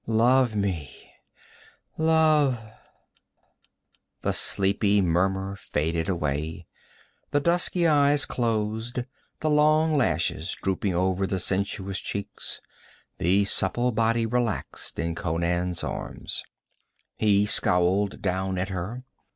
[0.07, 1.11] 'Love me
[1.95, 2.57] love'
[4.23, 6.65] The sleepy murmur faded away;
[7.29, 9.01] the dusky eyes closed,
[9.41, 12.59] the long lashes drooping over the sensuous cheeks;
[13.19, 16.41] the supple body relaxed in Conan's arms.
[17.15, 19.03] He scowled down at her.